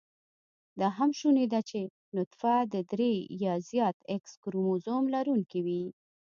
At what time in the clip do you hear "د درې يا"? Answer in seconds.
2.73-3.53